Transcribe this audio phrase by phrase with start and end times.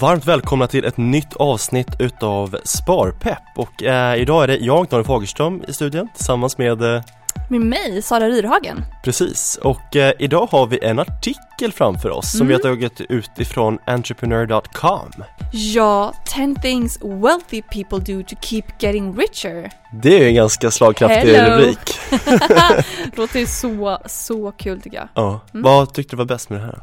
[0.00, 5.06] Varmt välkomna till ett nytt avsnitt utav Sparpepp och eh, idag är det jag, Daniel
[5.06, 7.02] Fagerström i studion tillsammans med eh,
[7.48, 8.84] Med mig, Sara Ryrhagen.
[9.04, 13.30] Precis, och eh, idag har vi en artikel framför oss som vi har tagit ut
[13.38, 15.10] ifrån entrepreneur.com
[15.52, 19.70] Ja, 10 things wealthy people do to keep getting richer.
[20.02, 21.56] Det är ju en ganska slagkraftig Hello.
[21.56, 21.98] rubrik
[23.16, 25.08] Låter så, så kul tycker jag.
[25.14, 26.78] Ja, vad tyckte du var bäst med det här?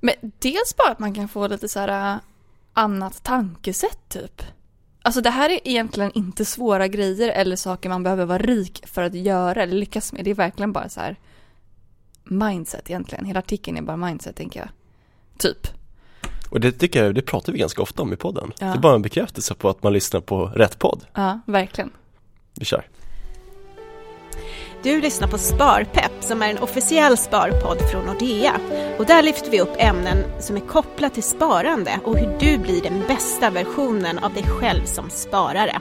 [0.00, 2.20] Men dels bara att man kan få lite så här äh,
[2.72, 4.42] annat tankesätt typ.
[5.02, 9.02] Alltså det här är egentligen inte svåra grejer eller saker man behöver vara rik för
[9.02, 10.24] att göra eller lyckas med.
[10.24, 11.16] Det är verkligen bara så här
[12.24, 13.24] mindset egentligen.
[13.24, 14.68] Hela artikeln är bara mindset tänker jag.
[15.38, 15.66] Typ.
[16.50, 18.66] Och det tycker jag, det pratar vi ganska ofta om i podden Ja.
[18.66, 21.90] Det är bara en bekräftelse på att man lyssnar på rätt podd Ja, verkligen.
[22.54, 22.84] Vi kör
[24.82, 28.52] du lyssnar på Sparpepp som är en officiell sparpodd från Nordea.
[28.98, 32.82] Och där lyfter vi upp ämnen som är kopplat till sparande och hur du blir
[32.82, 35.80] den bästa versionen av dig själv som sparare.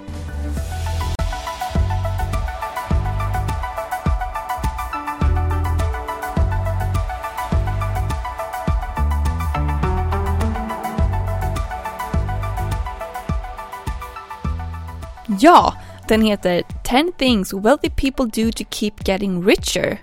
[15.39, 15.73] Ja,
[16.08, 19.98] den heter 10 things wealthy people do to keep getting richer.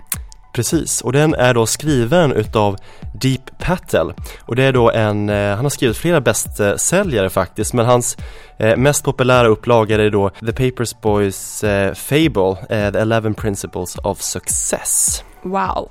[0.53, 2.77] Precis, och den är då skriven utav
[3.13, 7.85] Deep Patel och det är då en, eh, han har skrivit flera bästsäljare faktiskt men
[7.85, 8.17] hans
[8.57, 12.55] eh, mest populära upplaga är då The Papers Boys eh, Fable,
[12.91, 15.23] The 11 Principles of Success.
[15.43, 15.89] Wow.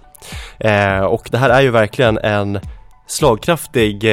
[1.09, 2.61] Och det här är ju verkligen en
[3.07, 4.07] slagkraftig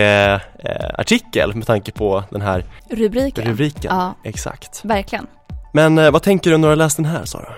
[0.94, 3.45] artikel med tanke på den här Rubriken.
[3.45, 3.95] rubriken.
[3.95, 4.86] Ja, Exakt.
[4.86, 5.28] verkligen.
[5.72, 7.53] Men eh, vad tänker du när du har läst den här Sara?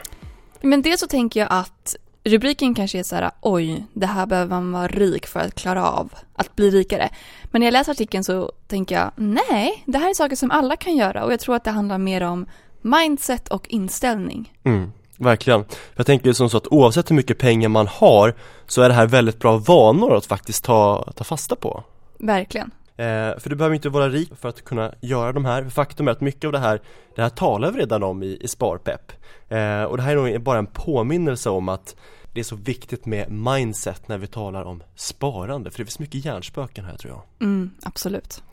[0.62, 4.50] Men dels så tänker jag att rubriken kanske är så här, oj, det här behöver
[4.50, 7.10] man vara rik för att klara av, att bli rikare.
[7.44, 10.76] Men när jag läser artikeln så tänker jag, nej, det här är saker som alla
[10.76, 12.46] kan göra och jag tror att det handlar mer om
[12.82, 14.54] mindset och inställning.
[14.64, 15.66] Mm, verkligen.
[15.96, 18.36] Jag tänker som så att oavsett hur mycket pengar man har
[18.68, 21.84] så är det här väldigt bra vanor att faktiskt ta, ta fasta på.
[22.18, 22.72] Verkligen.
[22.98, 25.70] Eh, för du behöver inte vara rik för att kunna göra de här.
[25.70, 26.82] Faktum är att mycket av det här,
[27.16, 29.12] det här talar vi redan om i, i Sparpepp.
[29.50, 31.96] Eh, och det här är nog bara en påminnelse om att
[32.34, 35.72] det är så viktigt med mindset när vi talar om sparande.
[35.72, 37.48] För det finns mycket hjärnspöken här tror jag.
[37.48, 38.44] Mm, absolut.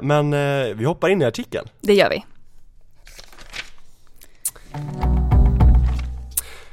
[0.00, 1.68] Men eh, vi hoppar in i artikeln.
[1.80, 2.24] Det gör vi.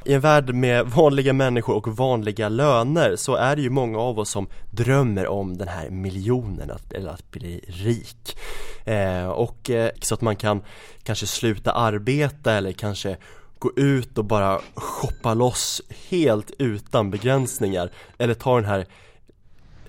[0.07, 4.19] I en värld med vanliga människor och vanliga löner så är det ju många av
[4.19, 8.37] oss som drömmer om den här miljonen, att, eller att bli rik.
[8.85, 10.61] Eh, och eh, så att man kan
[11.03, 13.17] kanske sluta arbeta eller kanske
[13.59, 17.91] gå ut och bara shoppa loss helt utan begränsningar.
[18.17, 18.85] Eller ta den här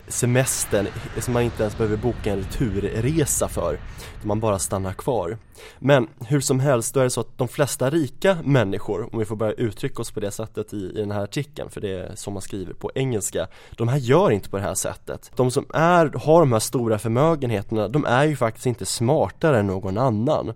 [0.09, 0.87] semestern
[1.21, 3.79] som man inte ens behöver boka en returresa för.
[4.23, 5.39] Man bara stannar kvar.
[5.79, 9.25] Men hur som helst, då är det så att de flesta rika människor, om vi
[9.25, 12.13] får börja uttrycka oss på det sättet i, i den här artikeln, för det är
[12.15, 15.31] som man skriver på engelska, de här gör inte på det här sättet.
[15.37, 19.67] De som är, har de här stora förmögenheterna, de är ju faktiskt inte smartare än
[19.67, 20.49] någon annan.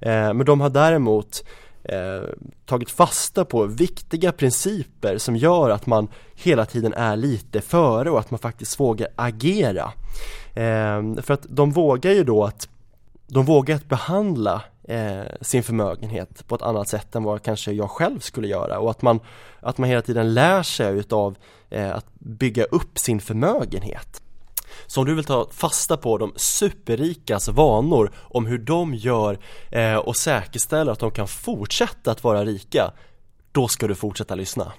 [0.00, 1.44] Eh, men de har däremot
[1.88, 2.28] eh,
[2.64, 8.18] tagit fasta på viktiga principer som gör att man hela tiden är lite före och
[8.18, 9.92] att man faktiskt vågar agera.
[10.54, 12.68] Eh, för att de vågar ju då att
[13.28, 17.90] de vågar att behandla eh, sin förmögenhet på ett annat sätt än vad kanske jag
[17.90, 19.20] själv skulle göra och att man,
[19.60, 21.36] att man hela tiden lär sig utav
[21.70, 24.22] eh, att bygga upp sin förmögenhet.
[24.86, 29.38] Så om du vill ta fasta på de superrikas vanor om hur de gör
[29.70, 32.92] eh, och säkerställer att de kan fortsätta att vara rika
[33.52, 34.72] Då ska du fortsätta lyssna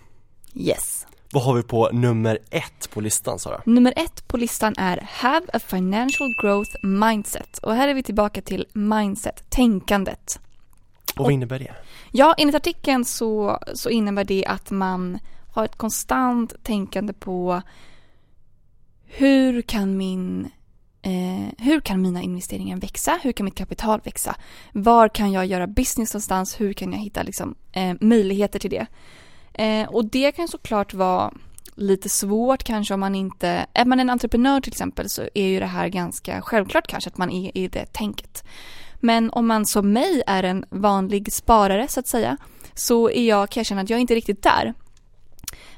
[0.53, 1.07] Yes.
[1.31, 3.62] Vad har vi på nummer ett på listan Sara?
[3.66, 7.57] Nummer ett på listan är Have a financial growth mindset.
[7.57, 10.40] Och här är vi tillbaka till mindset, tänkandet.
[11.16, 11.75] Och vad innebär det?
[12.12, 15.19] Ja, enligt artikeln så, så innebär det att man
[15.53, 17.62] har ett konstant tänkande på
[19.07, 20.50] hur kan min
[21.01, 23.19] eh, hur kan mina investeringar växa?
[23.24, 24.36] Hur kan mitt kapital växa?
[24.71, 26.62] Var kan jag göra business någonstans?
[26.62, 28.86] Hur kan jag hitta liksom, eh, möjligheter till det?
[29.54, 31.33] Eh, och det kan såklart vara
[31.75, 35.59] lite svårt kanske om man inte, är man en entreprenör till exempel så är ju
[35.59, 38.44] det här ganska självklart kanske att man är i det tänket.
[38.95, 42.38] Men om man som mig är en vanlig sparare så att säga
[42.74, 44.74] så är jag, kan jag känna att jag är inte riktigt där.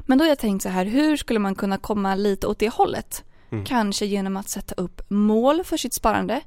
[0.10, 2.70] Men då har jag tänkt så här, hur skulle man kunna komma lite åt det
[2.70, 3.24] hållet?
[3.52, 3.66] Mm.
[3.66, 6.42] Kanske genom att sätta upp mål för sitt sparande.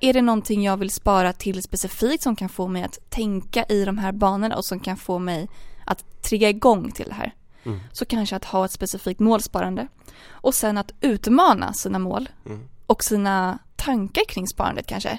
[0.00, 3.84] Är det någonting jag vill spara till specifikt som kan få mig att tänka i
[3.84, 5.48] de här banorna och som kan få mig
[5.86, 7.34] att trigga igång till det här?
[7.64, 7.80] Mm.
[7.92, 9.88] Så kanske att ha ett specifikt målsparande.
[10.28, 12.68] Och sen att utmana sina mål Mm.
[12.86, 15.18] och sina tankar kring sparandet kanske.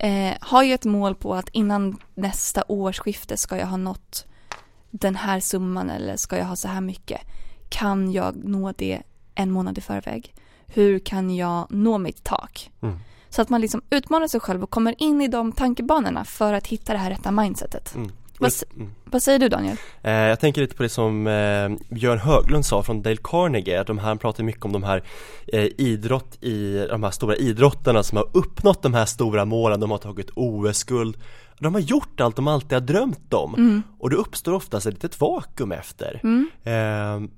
[0.00, 4.24] Eh, har ju ett mål på att innan nästa årsskifte ska jag ha nått
[4.90, 7.20] den här summan eller ska jag ha så här mycket?
[7.68, 9.02] Kan jag nå det
[9.34, 10.34] en månad i förväg?
[10.66, 12.70] Hur kan jag nå mitt tak?
[12.80, 12.98] Mm.
[13.30, 16.66] Så att man liksom utmanar sig själv och kommer in i de tankebanorna för att
[16.66, 17.94] hitta det här rätta mindsetet.
[17.94, 18.12] Mm.
[18.40, 18.94] Vad, Mm.
[19.04, 19.76] vad säger du Daniel?
[20.02, 23.98] Eh, jag tänker lite på det som eh, Björn Höglund sa från Dale Carnegie, de
[23.98, 25.02] här, han pratar mycket om de här
[25.46, 29.90] eh, idrott i, de här stora idrottarna som har uppnått de här stora målen, de
[29.90, 31.16] har tagit OS-guld
[31.60, 33.82] de har gjort allt de alltid har drömt om Mm.
[33.98, 36.50] och det uppstår oftast ett litet vakuum efter Mm.
[36.64, 37.30] eh,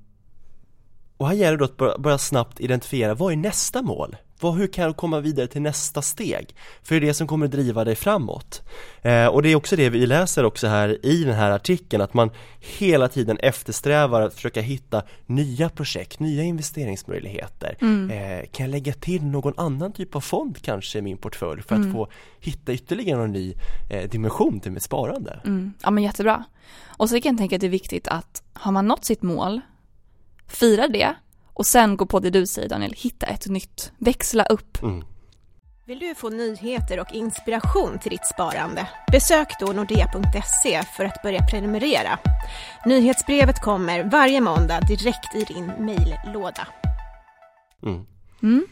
[1.17, 4.15] Och här gäller det då att börja, börja snabbt identifiera, vad är nästa mål?
[4.41, 6.55] Vad, hur kan jag komma vidare till nästa steg?
[6.83, 8.61] För det är det som kommer driva dig framåt
[9.01, 12.13] eh, Och det är också det vi läser också här i den här artikeln att
[12.13, 12.29] man
[12.59, 18.11] hela tiden eftersträvar att försöka hitta nya projekt, nya investeringsmöjligheter Mm.
[18.11, 21.75] eh, Kan jag lägga till någon annan typ av fond kanske i min portfölj för
[21.75, 21.93] att Mm.
[21.93, 22.07] få
[22.39, 23.53] hitta ytterligare någon ny
[23.91, 25.39] eh, dimension till mitt sparande?
[25.45, 25.73] Mm.
[25.83, 26.43] Ja men jättebra.
[26.97, 29.61] Och så kan jag tänka att det är viktigt att har man nått sitt mål,
[30.47, 31.15] fira det
[31.61, 34.83] och sen gå på det du säger Daniel, hitta ett nytt, växla upp.
[34.83, 35.03] Mm.
[35.85, 38.87] Vill du få nyheter och inspiration till ditt sparande?
[39.11, 42.19] Besök då nordea.se för att börja prenumerera.
[42.85, 46.67] Nyhetsbrevet kommer varje måndag direkt i din mejllåda.
[47.83, 48.05] Mm.
[48.43, 48.65] Mm.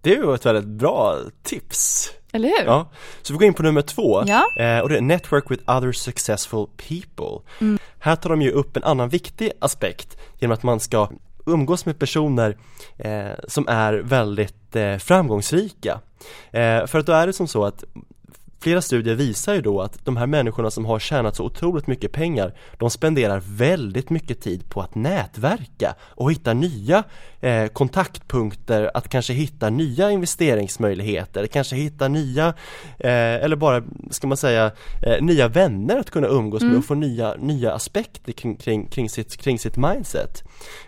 [0.00, 2.66] Det är ju ett väldigt bra tips Eller hur?
[2.66, 2.90] Ja,
[3.22, 4.44] så vi går in på nummer två Ja.
[4.58, 7.78] eh, och det är Network with other successful people Mm.
[7.98, 11.08] Här tar de ju upp en annan viktig aspekt genom att man ska
[11.46, 12.56] umgås med personer
[12.96, 16.00] eh, som är väldigt eh, framgångsrika.
[16.50, 17.84] Eh, För att då är det som så att
[18.62, 22.12] Flera studier visar ju då att de här människorna som har tjänat så otroligt mycket
[22.12, 27.04] pengar De spenderar väldigt mycket tid på att nätverka och hitta nya
[27.40, 32.46] eh, kontaktpunkter Att kanske hitta nya investeringsmöjligheter, kanske hitta nya
[32.98, 34.70] eh, Eller bara, ska man säga,
[35.02, 36.78] eh, nya vänner att kunna umgås med Mm.
[36.78, 40.42] och få nya, nya aspekter kring, kring, kring, sitt, kring sitt mindset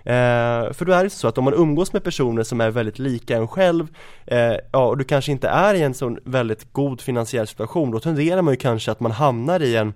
[0.05, 2.99] eh, För då är det så att om man umgås med personer som är väldigt
[2.99, 3.87] lika en själv
[4.27, 8.01] eh, Ja, och du kanske inte är i en sån väldigt god finansiell situation då
[8.01, 9.95] tenderar man ju kanske att man hamnar i en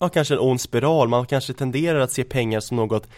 [0.00, 3.08] Ja, kanske en ond spiral, man kanske tenderar att se pengar som något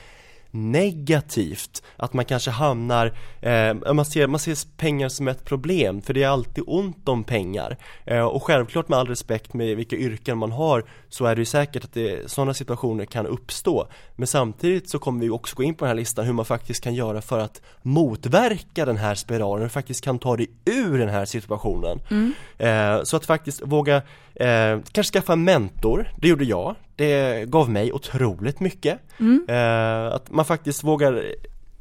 [0.50, 3.06] negativt Att man kanske hamnar,
[3.40, 7.24] eh, man, ser, man ser pengar som ett problem för det är alltid ont om
[7.24, 11.40] pengar eh, Och självklart med all respekt med vilka yrken man har så är det
[11.40, 13.86] ju säkert att det, sådana situationer kan uppstå
[14.16, 16.84] Men samtidigt så kommer vi också gå in på den här listan hur man faktiskt
[16.84, 21.08] kan göra för att motverka den här spiralen och faktiskt kan ta dig ur den
[21.08, 22.32] här situationen Mm.
[22.58, 23.96] Eh, så att faktiskt våga
[24.34, 26.76] eh, kanske skaffa en mentor, det gjorde jag.
[27.00, 28.98] Det gav mig otroligt mycket.
[29.20, 29.46] Mm.
[29.48, 31.24] Eh, att man faktiskt vågar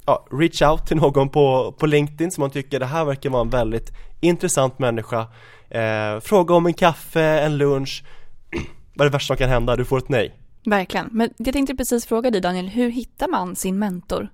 [0.06, 3.42] ja, reach out till någon på, på LinkedIn som man tycker det här verkar vara
[3.42, 5.27] en väldigt intressant människa.
[5.69, 8.04] Eh, fråga om en kaffe, en lunch.
[8.94, 9.75] Vad är det värsta som kan hända?
[9.75, 10.36] Du får ett nej.
[10.66, 11.10] Verkligen.
[11.12, 14.30] Men jag tänkte precis fråga dig Daniel, hur hittar man sin mentor?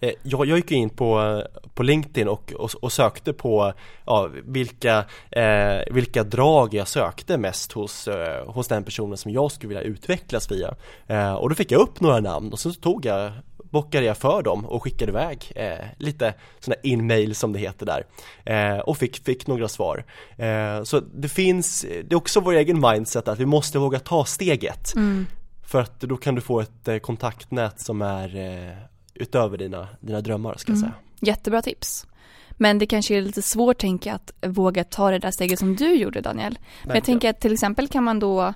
[0.00, 1.42] Eh, Jag, jag gick in på,
[1.74, 3.72] på LinkedIn och, och, och sökte på
[4.06, 9.52] ja, vilka, eh, vilka drag jag sökte mest hos, eh, hos den personen som jag
[9.52, 10.74] skulle vilja utvecklas via.
[11.06, 13.32] Eh, och då fick jag upp några namn och så tog jag
[13.70, 18.04] bockade jag för dem och skickade iväg eh, lite sådana in-mail som det heter där
[18.44, 20.04] eh, och fick, fick några svar.
[20.36, 24.24] Eh, så det finns, det är också vår egen mindset att vi måste våga ta
[24.24, 25.26] steget Mm.
[25.66, 28.72] för att då kan du få ett eh, kontaktnät som är eh,
[29.20, 30.90] utöver dina, dina drömmar ska jag Mm.
[30.90, 30.94] säga.
[31.32, 32.06] Jättebra tips.
[32.50, 35.76] Men det kanske är lite svårt tänker jag att våga ta det där steget som
[35.76, 36.58] du gjorde Daniel.
[36.84, 38.54] Men jag tänker att till exempel kan man då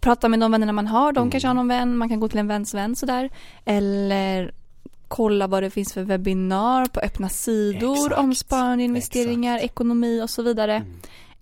[0.00, 1.30] prata med de vännerna man har, de Mm.
[1.30, 3.30] kanske har någon vän, man kan gå till en väns vän sådär.
[3.64, 4.52] Eller
[5.08, 8.18] kolla vad det finns för webbinar på öppna sidor Exakt.
[8.20, 10.74] om sparande, investeringar, ekonomi och så vidare.
[10.76, 10.92] Mm.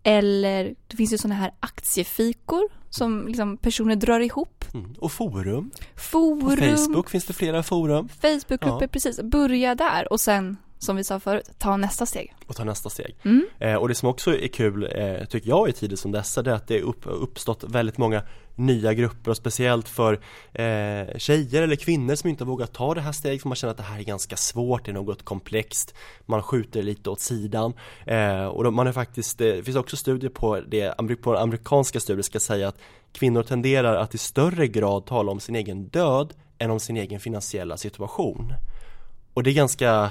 [0.03, 4.65] Eller det finns ju sådana här aktiefikor som liksom personer drar ihop.
[4.75, 4.95] Mm.
[4.99, 5.71] Och forum,
[6.13, 8.89] på Forum, Facebook finns det flera forum Facebookgrupper, Ja.
[8.89, 9.21] precis.
[9.23, 12.35] Börja där och sen, som vi sa förut, ta nästa steg.
[12.47, 13.17] och ta nästa steg.
[13.25, 13.47] Mm.
[13.59, 16.51] Eh, och det som också är kul, eh, tycker jag i tider som dessa, det
[16.51, 18.23] är att det upp, uppstått väldigt många
[18.55, 20.13] nya grupper och speciellt för
[20.53, 23.77] eh, tjejer eller kvinnor som inte vågat ta det här steget för man känner att
[23.77, 25.95] det här är ganska svårt, det är något komplext
[26.27, 27.73] man skjuter lite åt sidan
[28.07, 32.01] eh, och då, man är faktiskt, eh, det finns också studier på det, på amerikanska
[32.01, 32.79] studier ska säga att
[33.13, 37.21] kvinnor tenderar att i större grad tala om sin egen död än om sin egen
[37.21, 38.55] finansiella situation
[39.35, 40.11] och det är ganska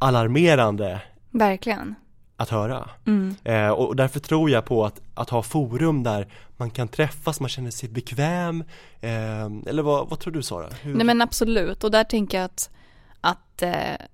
[0.00, 1.94] alarmerande Verkligen.
[2.36, 3.34] att höra Mm.
[3.44, 6.26] Eh, och därför tror jag på att, att ha forum där
[6.56, 8.64] man kan träffas, man känner sig bekväm
[9.00, 10.68] eh, Eller vad, vad tror du Sara?
[10.82, 10.94] Hur?
[10.94, 12.70] Nej men absolut och där tänker jag att,
[13.20, 14.06] att eh,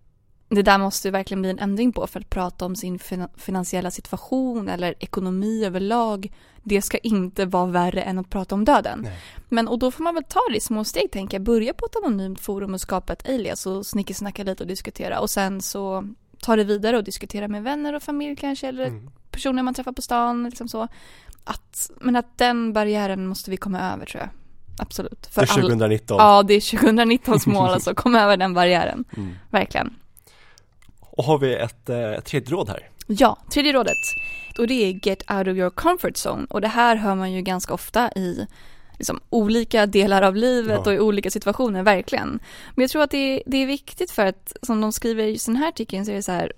[0.49, 3.29] det där måste ju verkligen bli en ändring på för att prata om sin fin-
[3.37, 6.33] finansiella situation eller ekonomi överlag.
[6.63, 9.01] Det ska inte vara värre än att prata om döden.
[9.03, 9.19] Nej.
[9.49, 11.43] Men och då får man väl ta det i små steg tänker jag.
[11.45, 15.31] Börja på ett anonymt forum och skapa ett alias och snickesnacka lite och diskutera och
[15.31, 16.09] sen så
[16.41, 19.11] ta det vidare och diskutera med vänner och familj kanske eller Mm.
[19.31, 20.89] personer man träffar på stan liksom så.
[21.45, 24.31] Att, men att den barriären måste vi komma över tror jag.
[24.79, 25.27] Absolut.
[25.33, 26.17] För alla- 2019.
[26.21, 27.95] Ja, det är 2019s mål alltså.
[27.95, 29.05] Kom över den barriären.
[29.17, 29.35] Mm.
[29.51, 29.95] Verkligen.
[31.17, 32.91] Och har vi ett eh, tredje råd här?
[33.07, 33.97] Ja, tredje rådet.
[34.59, 36.47] Och det är get out of your comfort zone.
[36.51, 38.47] Och det här hör man ju ganska ofta i
[38.99, 40.91] liksom, olika delar av livet Ja.
[40.91, 42.29] och i olika situationer, verkligen.
[42.75, 45.31] Men jag tror att det är, det är viktigt för att, som de skriver i
[45.33, 46.53] just den här artikeln, så är det så här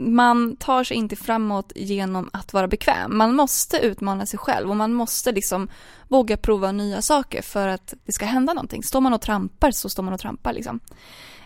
[0.00, 3.18] man tar sig inte framåt genom att vara bekväm.
[3.18, 5.68] Man måste utmana sig själv och man måste liksom
[6.08, 8.82] våga prova nya saker för att det ska hända någonting.
[8.82, 10.80] Står man och trampar så står man och trampar liksom.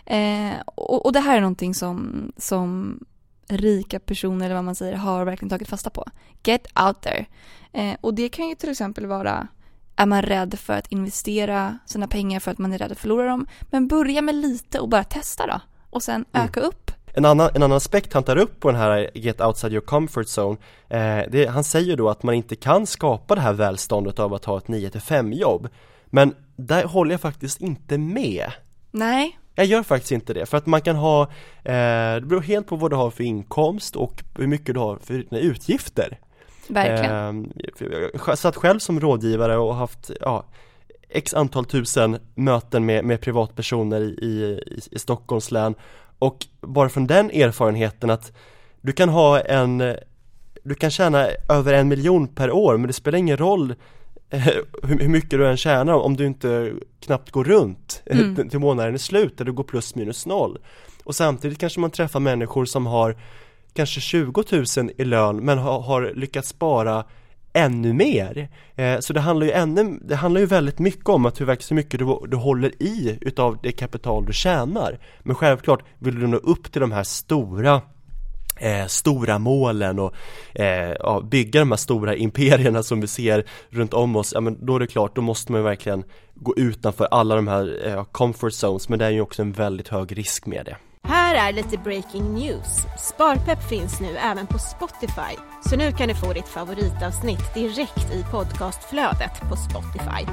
[0.05, 2.99] Eh, och, och det här är någonting som, som
[3.47, 6.05] rika personer eller vad man säger har verkligen tagit fasta på.
[6.43, 7.25] Get out there.
[7.73, 9.47] Eh, och det kan ju till exempel vara
[9.95, 13.27] är man rädd för att investera sina pengar för att man är rädd att förlora
[13.27, 13.47] dem?
[13.61, 15.59] Men börja med lite och bara testa då.
[15.89, 16.47] Och sen Mm.
[16.47, 16.91] öka upp.
[17.15, 20.27] En annan, en annan aspekt han tar upp på den här Get outside your comfort
[20.37, 20.57] zone
[20.89, 24.45] eh, det, Han säger då att man inte kan skapa det här välståndet av att
[24.45, 25.69] ha ett 9-5 jobb
[26.05, 28.51] Men där håller jag faktiskt inte med
[28.91, 31.21] Nej, Jag gör faktiskt inte det, för att man kan ha
[31.63, 34.97] eh, Det beror helt på vad du har för inkomst och hur mycket du har
[34.97, 36.19] för dina utgifter
[36.67, 37.45] verkligen.
[37.79, 40.45] Eh, Jag satt själv som rådgivare och haft ja,
[41.09, 45.75] x antal tusen möten med, med privatpersoner i, i, i Stockholms län
[46.19, 48.31] och bara från den erfarenheten att
[48.81, 49.95] du kan ha en
[50.63, 53.75] du kan tjäna över en miljon per år men det spelar ingen roll
[54.83, 58.49] hur, mycket du än tjänar om du inte knappt går runt Mm.
[58.49, 60.57] till- månaden är slut där du går plus minus noll
[61.03, 63.15] och samtidigt kanske man träffar människor som har
[63.73, 64.43] kanske 20
[64.77, 67.05] 000 i lön men har, har lyckats spara
[67.53, 68.49] ännu mer.
[68.75, 71.75] Eh, så det handlar ju ännu, det handlar ju väldigt mycket om att hur, hur
[71.75, 74.99] mycket du, du håller i utav det kapital du tjänar.
[75.23, 77.81] Men självklart vill du nå upp till de här stora
[78.55, 80.13] eh, stora målen och
[80.55, 84.65] eh, ja, bygga de här stora imperierna som vi ser runt om oss, ja men
[84.65, 86.03] då är det klart, då måste man verkligen
[86.35, 89.87] gå utanför alla de här eh, comfort zones, men det är ju också en väldigt
[89.87, 90.77] hög risk med det.
[91.07, 92.85] Här är lite breaking news.
[92.99, 95.35] Sparpepp finns nu även på Spotify.
[95.69, 100.31] Så nu kan du få ditt favoritavsnitt direkt i podcastflödet på Spotify.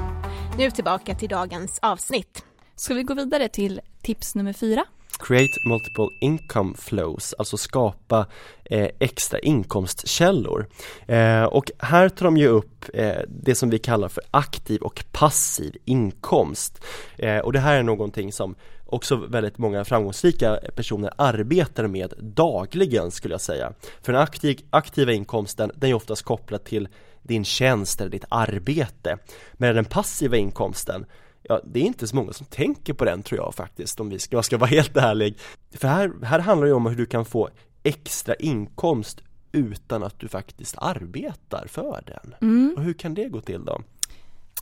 [0.58, 2.44] Nu tillbaka till dagens avsnitt.
[2.76, 4.84] Ska vi gå vidare till tips nummer fyra?
[5.20, 8.26] Create multiple income flows, alltså skapa
[8.64, 10.66] eh, extra inkomstkällor.
[11.06, 15.04] Eh, och här tar de ju upp eh, det som vi kallar för aktiv och
[15.12, 16.84] passiv inkomst.
[17.18, 18.54] Eh, och det här är någonting som
[18.86, 23.72] också väldigt många framgångsrika personer arbetar med dagligen skulle jag säga.
[24.02, 26.88] För den aktiv, aktiva inkomsten, den är oftast kopplad till
[27.22, 29.18] din tjänst eller ditt arbete.
[29.52, 31.06] Medan den passiva inkomsten,
[31.42, 34.18] Ja, det är inte så många som tänker på den tror jag faktiskt om vi
[34.18, 35.38] ska, jag ska vara helt ärlig.
[35.74, 37.48] För här, här handlar det om hur du kan få
[37.82, 39.20] extra inkomst
[39.52, 42.34] utan att du faktiskt arbetar för den.
[42.40, 42.74] Mm.
[42.76, 43.80] Och hur kan det gå till då?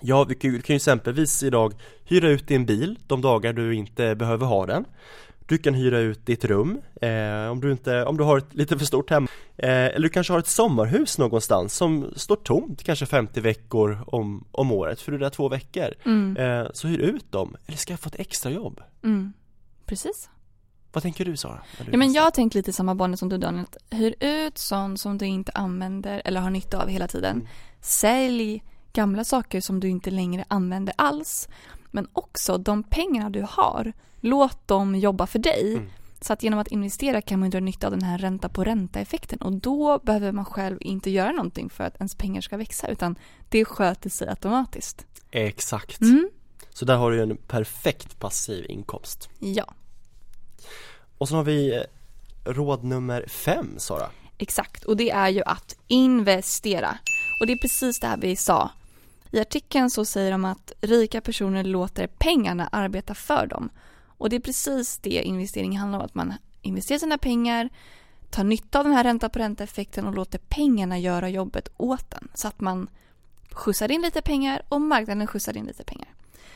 [0.02, 1.72] Ja, vi kan, ju- vi kan ju exempelvis idag
[2.04, 4.84] hyra ut din bil de dagar du inte behöver ha den.
[5.48, 8.78] Du kan hyra ut ditt rum eh, om, du inte, om du har ett lite
[8.78, 9.28] för stort hem.
[9.56, 14.44] Eh, eller du kanske har ett sommarhus någonstans som står tomt kanske 50 veckor om,
[14.52, 15.94] om året för du är där två veckor.
[16.04, 16.36] Mm.
[16.36, 18.80] Eh, så hyr ut dem, eller skaffa ett extra jobb.
[19.04, 19.32] Mm.
[19.86, 20.30] Precis.
[20.92, 21.62] Vad tänker du Sara?
[21.78, 23.66] du Ja, men jag har tänkt lite samma banor som du Daniel.
[23.90, 27.36] Hyr ut sånt som du inte använder eller har nytta av hela tiden.
[27.36, 27.48] Mm.
[27.80, 28.62] Sälj
[28.92, 31.48] gamla saker som du inte längre använder alls.
[31.90, 35.72] Men också de pengarna du har, låt dem jobba för dig.
[35.72, 35.88] Mm.
[36.20, 39.00] Så att genom att investera kan man dra nytta av den här ränta på ränta
[39.00, 42.88] effekten och då behöver man själv inte göra någonting för att ens pengar ska växa
[42.88, 43.18] utan
[43.48, 45.06] det sköter sig automatiskt.
[45.30, 46.00] Exakt.
[46.00, 46.30] Mm.
[46.70, 49.28] Så där har du en perfekt passiv inkomst.
[49.38, 49.74] Ja,
[51.18, 51.82] Och så har vi eh,
[52.44, 54.10] råd nummer fem Sara.
[54.38, 54.84] exakt.
[54.84, 56.98] Och det är ju att investera.
[57.40, 58.70] Och det är precis det här vi sa.
[59.30, 63.70] I artikeln så säger de att rika personer låter pengarna arbeta för dem.
[64.06, 66.04] Och det är precis det investering handlar om.
[66.04, 67.68] Att man investerar sina pengar,
[68.30, 72.14] tar nytta av den här ränta på ränta effekten och låter pengarna göra jobbet åt
[72.14, 72.28] en.
[72.34, 72.88] Så att man
[73.50, 76.08] skjutsar in lite pengar och marknaden skjutsar in lite pengar.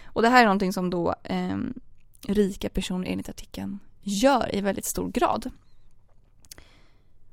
[0.04, 1.58] Och det här är någonting som då eh,
[2.26, 5.50] rika personer enligt artikeln gör i väldigt stor grad.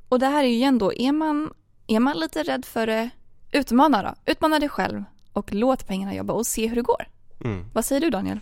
[0.10, 1.54] Och det här är ju igen då, är man,
[1.88, 3.10] är man lite rädd för det,
[3.52, 4.32] utmana då.
[4.32, 5.04] Utmana dig själv
[5.40, 7.06] och låt pengarna jobba och se hur det går.
[7.46, 7.66] Mm.
[7.74, 8.40] Vad säger du Daniel?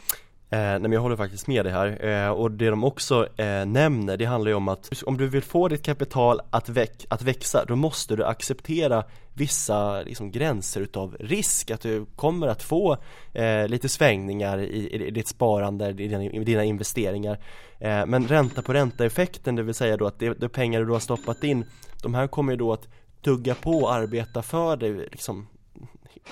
[0.50, 3.66] Eh, nej men jag håller faktiskt med dig här eh, och det de också eh,
[3.66, 7.22] nämner det handlar ju om att om du vill få ditt kapital att, väx att
[7.22, 12.98] växa då måste du acceptera vissa liksom, gränser utav risk att du kommer att få
[13.34, 17.40] eh, lite svängningar i, i, ditt sparande, i dina, i dina investeringar
[17.80, 20.92] eh, men ränta på ränta effekten det vill säga då att det, det pengar du
[20.92, 21.66] har stoppat in
[22.04, 22.88] de här kommer ju då att
[23.22, 25.48] tugga på och arbeta för dig liksom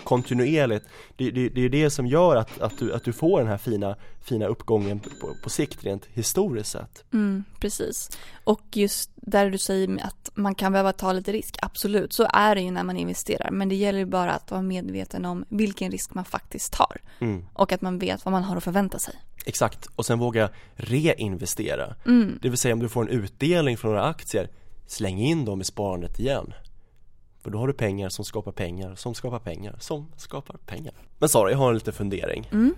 [0.04, 0.86] kontinuerligt
[1.16, 3.58] det, det, det är det som gör att, att, du, att du får den här
[3.58, 7.04] fina, fina uppgången på, på sikt rent historiskt sett.
[7.14, 8.10] Mm, precis.
[8.44, 12.56] Och just där du säger att man kan behöva ta lite risk, absolut, så är
[12.56, 13.52] det ju när man investerar.
[13.52, 17.02] Men det gäller ju bara att vara medveten om vilken risk man faktiskt tar.
[17.20, 17.46] Mm.
[17.54, 19.16] Och att man vet vad man har att förvänta sig.
[19.46, 21.96] Exakt, och sen våga reinvestera.
[22.06, 22.40] Mm.
[22.42, 24.50] Det vill säga om du får en utdelning från några aktier,
[24.88, 26.54] släng in dem i sparandet igen.
[27.46, 30.94] För då har du pengar som skapar pengar, som skapar pengar, som skapar pengar.
[31.20, 32.50] Men Sara, jag har en liten fundering.
[32.52, 32.76] Mm.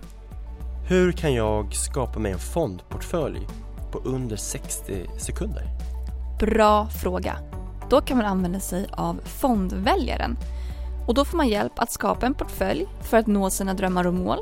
[0.88, 3.46] Hur kan jag skapa mig en fondportfölj
[3.92, 5.62] på under 60 sekunder?
[6.40, 7.38] Bra fråga.
[7.90, 10.36] Då kan man använda sig av fondväljaren.
[11.06, 14.14] Och då får man hjälp att skapa en portfölj för att nå sina drömmar och
[14.14, 14.38] mål.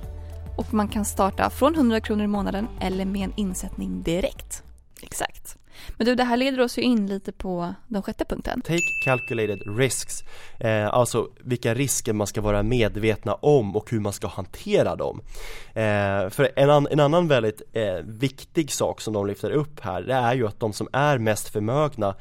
[0.57, 4.63] Och man kan starta från 100 kronor i månaden eller med en insättning direkt.
[5.03, 5.59] Exakt.
[5.97, 8.61] Men du, det här leder oss ju in lite på den sjätte punkten.
[8.61, 10.25] Take calculated risks,
[10.61, 15.21] eh, alltså vilka risker man ska vara medvetna om och hur man ska hantera dem.
[15.69, 20.03] Eh, för en, an, en, annan väldigt eh, viktig sak som de lyfter upp här,
[20.03, 22.15] det är ju att de som är mest förmögna,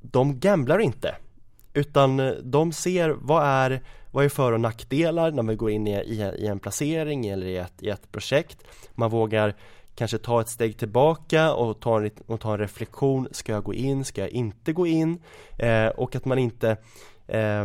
[0.00, 1.16] de gamblar inte.
[1.74, 5.86] Utan eh, de ser vad är, vad är för och nackdelar när vi går in
[5.86, 8.64] i, i, i en placering eller i ett, i ett projekt.
[8.94, 9.54] Man vågar
[9.94, 13.74] kanske ta ett steg tillbaka och ta en, och ta en reflektion, ska jag gå
[13.74, 15.18] in, ska jag inte gå in?
[15.58, 16.76] Eh, och att man inte
[17.26, 17.64] eh,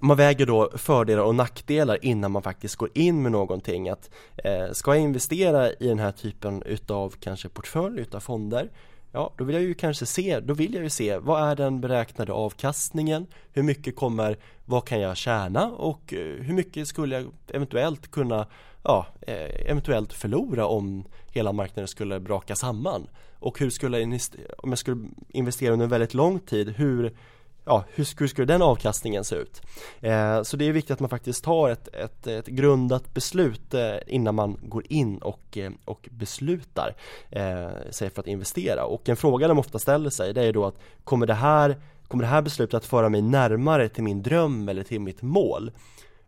[0.00, 4.10] man väger då fördelar och nackdelar innan man faktiskt går in med någonting att
[4.44, 8.70] eh, ska jag investera i den här typen utav kanske portfölj utav fonder
[9.14, 11.80] Ja, då vill jag ju kanske se, då vill jag ju se vad är den
[11.80, 13.26] beräknade avkastningen?
[13.52, 14.38] Hur mycket kommer,
[14.72, 18.46] vad kan jag tjäna och eh, hur mycket skulle jag eventuellt kunna
[18.82, 23.06] ja, eh, eventuellt förlora om hela marknaden skulle braka samman?
[23.38, 24.20] Och hur skulle jag,
[24.58, 27.16] om jag skulle investera under väldigt lång tid, hur,
[27.64, 29.62] ja, hur, hur skulle den avkastningen se ut?
[30.00, 33.96] Eh, så det är viktigt att man faktiskt tar ett, ett, ett grundat beslut eh,
[34.06, 36.94] innan man går in och, eh, och beslutar
[37.30, 38.84] eh, sig för att investera.
[38.84, 41.76] Och en fråga de ofta ställer sig det är då att kommer det här,
[42.12, 45.70] kommer det här beslutet att föra mig närmare till min dröm eller till mitt mål?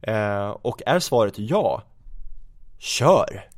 [0.01, 1.83] Eh, och är svaret ja,
[2.79, 3.49] kör!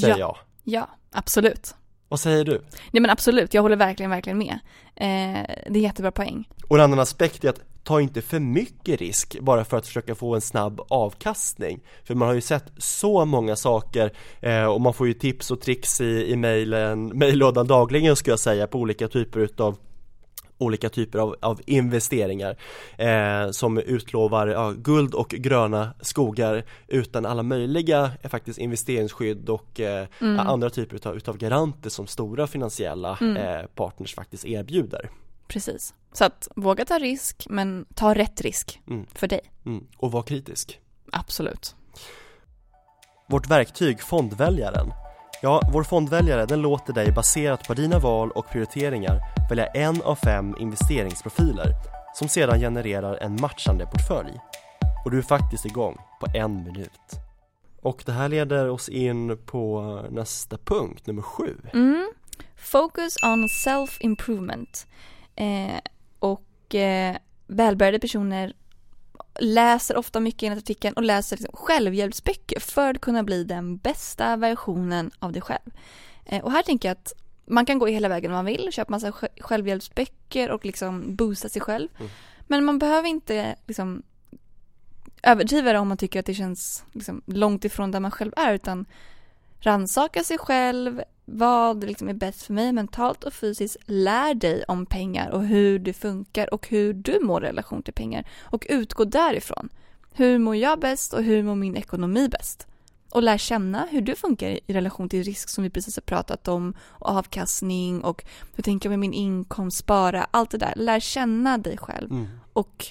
[0.00, 0.18] Säger ja.
[0.18, 0.36] jag.
[0.64, 1.74] Ja, absolut.
[2.08, 2.62] Vad säger du?
[2.90, 4.58] Nej men absolut, jag håller verkligen, verkligen med.
[4.94, 6.48] Eh, det är jättebra poäng.
[6.68, 10.14] Och en annan aspekt är att ta inte för mycket risk bara för att försöka
[10.14, 11.80] få en snabb avkastning.
[12.04, 15.60] För man har ju sett så många saker eh, och man får ju tips och
[15.60, 19.76] tricks i, i mejlen, mejllådan dagligen ska jag säga på olika typer utav
[20.58, 22.56] olika typer av, av investeringar
[22.98, 29.80] eh, som utlovar ja, guld och gröna skogar utan alla möjliga eh, faktiskt investeringsskydd och
[29.80, 30.38] eh, mm.
[30.38, 33.36] andra typer utav, utav garanter som stora finansiella mm.
[33.36, 35.10] eh, partners faktiskt erbjuder.
[35.48, 39.06] Precis, så att våga ta risk men ta rätt risk mm.
[39.14, 39.40] för dig.
[39.66, 39.86] Mm.
[39.96, 40.80] Och var kritisk.
[41.12, 41.74] Absolut.
[43.28, 44.92] Vårt verktyg Fondväljaren
[45.42, 49.20] Ja, vår fondväljare den låter dig baserat på dina val och prioriteringar
[49.50, 51.66] välja en av fem investeringsprofiler
[52.14, 54.32] som sedan genererar en matchande portfölj.
[55.04, 57.20] Och du är faktiskt igång på en minut.
[57.82, 61.56] Och det här leder oss in på nästa punkt, nummer sju.
[61.72, 62.12] Mm.
[62.56, 64.86] Focus on self-improvement.
[65.36, 65.80] Eh,
[66.18, 68.52] och eh, välbärgade personer
[69.40, 74.36] läser ofta mycket enligt artikeln och läser liksom självhjälpsböcker för att kunna bli den bästa
[74.36, 75.70] versionen av dig själv.
[76.24, 77.12] Eh, och här tänker jag att
[77.46, 81.62] man kan gå hela vägen om man vill, köpa massa självhjälpsböcker och liksom boosta sig
[81.62, 81.88] själv.
[81.98, 82.10] Mm.
[82.46, 84.02] Men man behöver inte liksom
[85.22, 88.54] överdriva det om man tycker att det känns liksom långt ifrån där man själv är
[88.54, 88.86] utan
[89.60, 93.76] rannsaka sig själv, vad liksom är bäst för mig mentalt och fysiskt.
[93.86, 97.94] Lär dig om pengar och hur det funkar och hur du mår i relation till
[97.94, 98.28] pengar.
[98.42, 99.68] Och utgå därifrån.
[100.12, 102.66] Hur mår jag bäst och hur mår min ekonomi bäst?
[103.10, 106.48] Och lär känna hur du funkar i relation till risk som vi precis har pratat
[106.48, 110.72] om och avkastning och hur tänker jag med min inkomst, spara, allt det där.
[110.76, 112.26] Lär känna dig själv mm.
[112.52, 112.86] och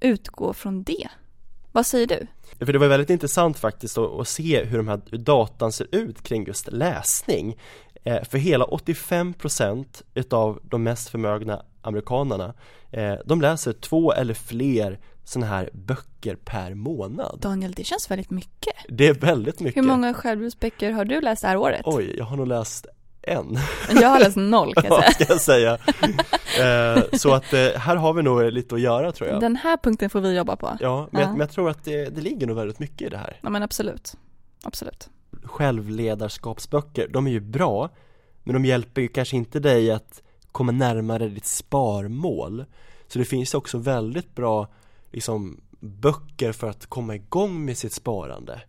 [0.00, 1.08] utgå från det.
[1.78, 2.26] Vad säger du?
[2.66, 6.46] För det var väldigt intressant faktiskt att, se hur de här datan ser ut kring
[6.46, 7.56] just läsning
[8.04, 12.54] Eh, för hela 85% utav de mest förmögna amerikanerna
[12.90, 17.38] eh, de läser två eller fler sådana här böcker per månad.
[17.40, 18.74] Daniel, det känns väldigt mycket.
[18.88, 19.82] Det är väldigt mycket.
[19.82, 21.82] Hur många självhjälpsböcker har du läst det här året?
[21.84, 22.86] Oj, jag har nog läst
[23.28, 23.58] en.
[24.00, 25.12] Jag har läst noll kan jag säga.
[25.12, 25.78] ska jag säga.
[26.96, 29.40] eh, så att eh, här har vi nog lite att göra tror jag.
[29.40, 30.76] Den här punkten får vi jobba på.
[30.80, 31.26] Ja, men, Ja.
[31.26, 33.40] Jag, men jag tror att det, det ligger nog väldigt mycket i det här.
[33.42, 34.14] Ja men absolut.
[34.64, 35.08] Absolut.
[35.44, 37.88] Självledarskapsböcker, de är ju bra,
[38.44, 42.64] men de hjälper ju kanske inte dig att komma närmare ditt sparmål.
[43.08, 44.68] Så det finns också väldigt bra
[45.12, 48.60] liksom, böcker för att komma igång med sitt sparande.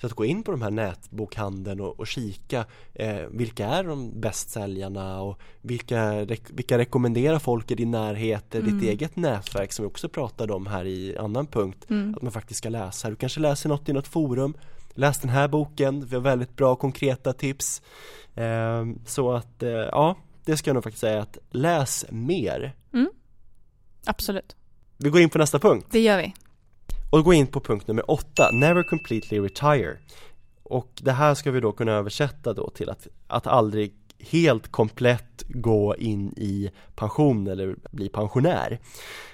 [0.00, 4.20] Så att gå in på de här nätbokhandeln och, och kika eh, vilka är de
[4.20, 8.78] bästsäljarna och vilka, vilka rekommenderar folk i din närhet, mm.
[8.78, 12.14] ditt eget nätverk som vi också pratade om här i annan punkt Mm.
[12.14, 13.10] att man faktiskt ska läsa.
[13.10, 14.54] Du kanske läser något i något forum
[14.94, 17.82] Läs den här boken, vi har väldigt bra konkreta tips
[18.34, 22.74] eh, Så att, eh, ja, det ska jag nog faktiskt säga att läs mer
[24.04, 24.56] Absolut.
[24.96, 26.34] Vi går in på nästa punkt Det gör vi
[27.10, 29.96] och går in på punkt nummer åtta, never completely retire.
[30.62, 33.94] Och det här ska vi då kunna översätta då till att, att aldrig
[34.30, 38.80] helt komplett gå in i pension eller bli pensionär.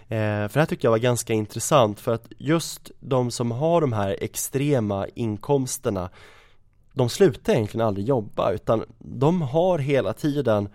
[0.08, 3.80] Eh, För det här tycker jag var ganska intressant för att just de som har
[3.80, 6.10] de här extrema inkomsterna
[6.92, 10.68] De slutar egentligen aldrig jobba utan de har hela tiden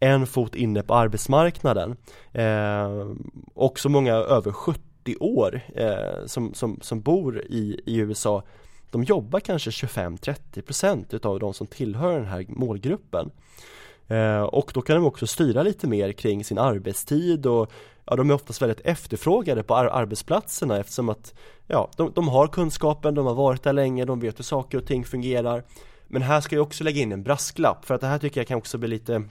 [0.00, 1.96] en fot inne på arbetsmarknaden.
[2.32, 3.06] Eh,
[3.54, 4.80] Också många över 70
[5.20, 8.42] år eh, som, som, som bor i, i USA
[8.90, 13.30] De jobbar kanske 25-30% utav de som tillhör den här målgruppen.
[14.08, 17.72] Eh, Och då kan de också styra lite mer kring sin arbetstid och
[18.06, 21.34] Ja, de är oftast väldigt efterfrågade på ar- arbetsplatserna eftersom att
[21.66, 24.86] Ja, de, de har kunskapen, de har varit där länge, de vet hur saker och
[24.86, 25.64] ting fungerar.
[26.08, 28.48] Men här ska jag också lägga in en brasklapp för att det här tycker jag
[28.48, 29.22] kan också bli lite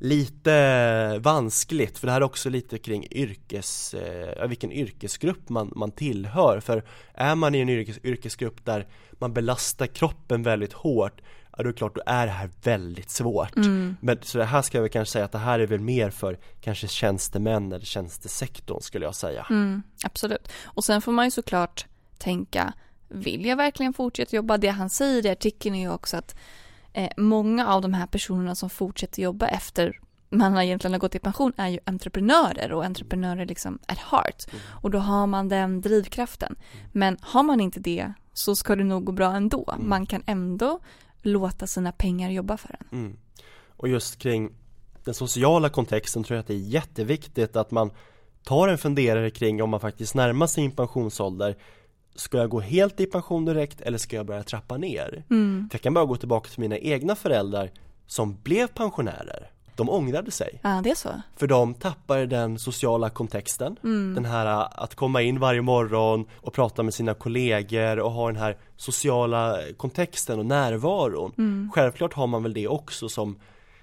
[0.00, 5.90] lite vanskligt för det här är också lite kring yrkes, eh, vilken yrkesgrupp man, man
[5.90, 6.84] tillhör för
[7.14, 11.20] är man i en yrkes, yrkesgrupp där man belastar kroppen väldigt hårt
[11.56, 13.96] ja då är det klart då är det här väldigt svårt Mm.
[14.00, 16.10] men så det här ska jag väl kanske säga att det här är väl mer
[16.10, 20.48] för kanske tjänstemän eller tjänstesektorn skulle jag säga Mm, absolut.
[20.64, 21.86] Och sen får man ju såklart
[22.18, 22.72] tänka,
[23.08, 24.58] vill jag verkligen fortsätta jobba?
[24.58, 26.34] Det han säger i artikeln är ju också att
[26.92, 30.00] eh, många av de här personerna som fortsätter jobba efter
[30.30, 34.46] man har egentligen har gått i pension är ju entreprenörer och entreprenörer liksom at heart.
[34.82, 36.56] Och då har man den drivkraften.
[36.92, 39.74] Men har man inte det så ska det nog gå bra ändå.
[39.78, 40.80] Man kan ändå
[41.22, 42.98] låta sina pengar jobba för en.
[42.98, 43.16] Mm.
[43.76, 44.50] Och just kring
[45.04, 47.90] den sociala kontexten tror jag att det är jätteviktigt att man
[48.44, 51.56] tar en funderare kring om man faktiskt närmar sig sin pensionsålder
[52.14, 55.24] Ska jag gå helt i pension direkt eller ska jag börja trappa ner?
[55.30, 55.68] Mm.
[55.72, 57.70] Jag kan bara gå tillbaka till mina egna föräldrar
[58.06, 61.08] som blev pensionärer De ångrade sig Ja, det är så.
[61.36, 64.14] för de tappade den sociala kontexten Mm.
[64.14, 68.26] Den här äh, att komma in varje morgon och prata med sina kollegor och ha
[68.26, 71.70] den här sociala kontexten och närvaron Mm.
[71.74, 73.38] Självklart har man väl det också som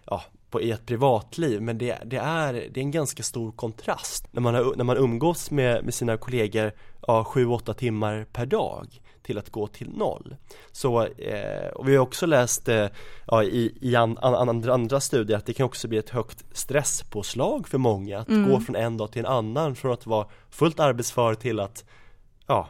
[0.06, 4.28] ja, på, i ett privatliv men det, det, är, det är en ganska stor kontrast
[4.32, 6.72] när man, har, när man umgås med, med sina kollegor
[7.08, 10.36] ja, 7-8 timmar per dag till att gå till noll.
[10.72, 12.88] Så, eh, och vi har också läst eh,
[13.28, 16.46] ja, i, i an, an, andra, andra studier att det kan också bli ett högt
[16.52, 18.52] stresspåslag för många att Mm.
[18.52, 21.86] gå från en dag till en annan från att vara fullt arbetsför till att
[22.48, 22.68] ja,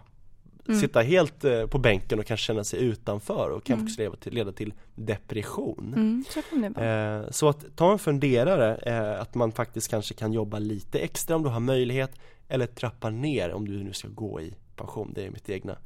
[0.68, 0.80] Mm.
[0.80, 4.34] sitta helt eh, på bänken och kanske känna sig utanför och kan också leda till,
[4.34, 5.94] leda till depression.
[5.96, 6.82] Mm, så.
[6.82, 11.36] Eh, så att ta en funderare eh, att man faktiskt kanske kan jobba lite extra
[11.36, 12.12] om du har möjlighet
[12.48, 15.12] eller trappa ner om du nu ska gå i pension.
[15.16, 15.78] Det är mitt egna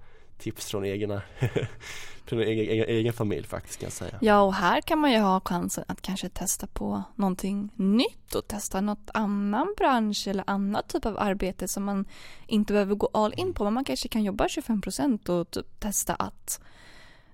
[0.41, 1.21] tips från egna
[2.25, 4.17] från egen, egen, egen familj faktiskt kan jag säga.
[4.21, 8.47] Ja, och här kan man ju ha chansen att kanske testa på någonting nytt och
[8.47, 12.05] testa något annan bransch eller annat typ av arbete som man
[12.47, 13.63] inte behöver gå all in på.
[13.63, 16.61] Men man kanske kan jobba 25% och typ testa att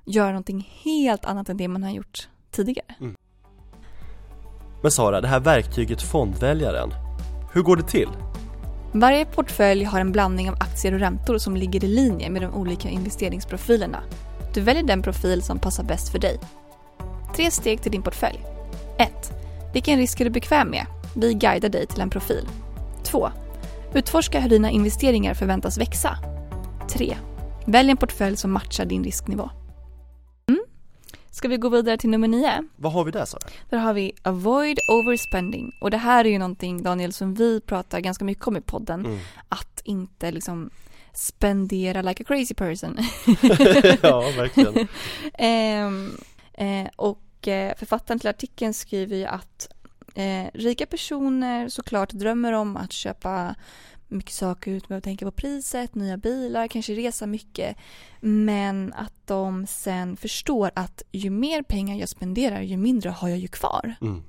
[0.06, 2.96] göra någonting helt annat än det man har gjort tidigare.
[4.82, 6.90] Men Sara, det här verktyget fondväljaren,
[7.54, 8.10] hur går det till?
[9.00, 12.54] Varje portfölj har en blandning av aktier och räntor som ligger i linje med de
[12.54, 14.04] olika investeringsprofilerna.
[14.54, 16.40] Du väljer den profil som passar bäst för dig.
[17.36, 18.40] Tre steg till din portfölj.
[19.00, 19.10] 1.
[19.74, 20.86] Vilken risk är du bekväm med?
[21.16, 22.48] Vi guidar dig till en profil.
[23.04, 23.30] 2.
[23.94, 26.18] Utforska hur dina investeringar förväntas växa.
[26.90, 27.18] 3.
[27.66, 29.50] Välj en portfölj som matchar din risknivå.
[31.38, 32.64] Ska vi gå vidare till nummer 9?
[32.76, 33.42] Vad har vi där Sara?
[33.70, 35.72] Där har vi avoid overspending.
[35.82, 39.06] Och det här är ju någonting Daniel som vi pratar ganska mycket om i podden.
[39.06, 39.20] Mm.
[39.50, 40.70] Att inte liksom
[41.14, 42.98] spendera like a crazy person.
[44.02, 44.88] ja, verkligen.
[45.34, 46.18] Ehm,
[46.54, 49.70] eh, och Och eh, författaren till artikeln skriver ju att
[50.16, 53.56] eh, rika personer såklart drömmer om att köpa
[54.08, 57.78] mycket saker utan att tänka på priset, nya bilar, kanske resa mycket.
[58.20, 63.38] Men att de sen förstår att ju mer pengar jag spenderar, ju mindre har jag
[63.38, 63.96] ju kvar.
[64.02, 64.24] Mm.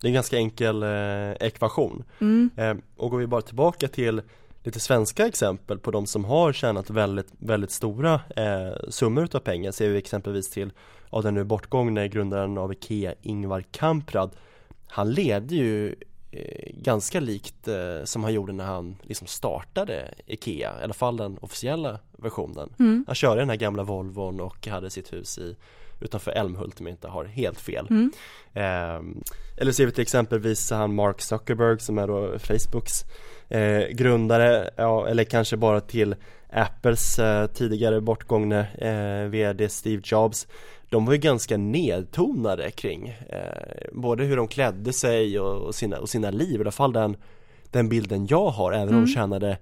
[0.00, 2.04] Det är en ganska enkel eh, ekvation.
[2.20, 2.50] Mm.
[2.56, 4.22] Eh, och går vi bara tillbaka till
[4.62, 9.72] lite svenska exempel på de som har tjänat väldigt, väldigt stora eh, summor utav pengar
[9.72, 10.72] ser vi exempelvis till
[11.10, 14.30] av den nu bortgångne grundaren av IKEA, Ingvar Kamprad.
[14.86, 15.94] Han levde ju
[16.72, 21.38] ganska likt eh, som han gjorde när han liksom startade IKEA, i alla fall den
[21.38, 22.72] officiella versionen.
[22.78, 23.04] Mm.
[23.06, 25.56] Han körde den här gamla Volvon och hade sitt hus i
[26.00, 27.86] utanför Älmhult om jag inte har helt fel.
[27.90, 28.12] Mm.
[28.52, 29.24] Eh,
[29.56, 33.04] eller ser vi till exempelvis han Mark Zuckerberg som är då Facebooks
[33.48, 36.14] eh, grundare, ja, eller kanske bara till
[36.50, 40.46] Apples eh, tidigare bortgångne eh, VD Steve Jobs
[40.94, 45.98] de var ju ganska nedtonade kring eh, både hur de klädde sig och, och, sina,
[45.98, 47.16] och sina liv, i alla fall den,
[47.70, 49.04] den bilden jag har, även om Mm.
[49.04, 49.58] de tjänade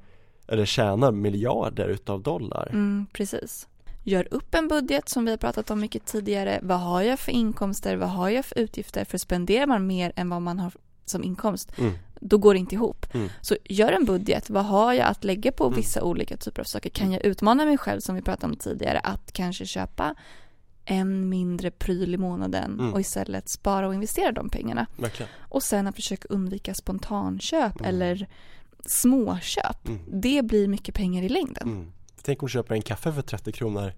[0.48, 2.68] eller tjänar miljarder utav dollar.
[2.72, 3.68] Mm, precis.
[4.04, 6.58] Gör upp en budget som vi har pratat om mycket tidigare.
[6.62, 7.96] Vad har jag för inkomster?
[7.96, 9.04] Vad har jag för utgifter?
[9.04, 10.72] För spenderar man mer än vad man har
[11.04, 11.92] som inkomst, Mm.
[12.20, 13.06] då går det inte ihop.
[13.14, 13.28] Mm.
[13.40, 14.50] Så gör en budget.
[14.50, 15.76] Vad har jag att lägga på Mm.
[15.76, 16.90] vissa olika typer av saker?
[16.90, 20.14] Kan jag utmana mig själv, som vi pratade om tidigare, att kanske köpa
[20.84, 22.92] en mindre pryl i månaden Mm.
[22.92, 24.86] och istället spara och investera de pengarna.
[24.96, 25.30] Verkligen.
[25.48, 27.88] Och sen att försöka undvika spontanköp Mm.
[27.88, 28.26] eller
[28.86, 29.88] småköp.
[29.88, 30.00] Mm.
[30.22, 31.68] Det blir mycket pengar i längden.
[31.68, 31.92] Mm.
[32.22, 33.92] Tänk om du köper en kaffe för 30 kronor